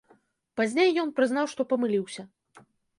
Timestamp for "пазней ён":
0.59-1.13